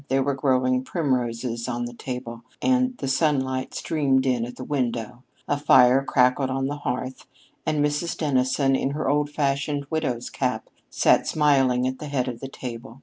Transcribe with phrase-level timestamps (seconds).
[0.07, 5.21] There were growing primroses on the table, and the sunlight streamed in at the window.
[5.47, 7.27] A fire crackled on the hearth;
[7.67, 8.17] and Mrs.
[8.17, 12.99] Dennison, in her old fashioned widow's cap, sat smiling at the head of her table.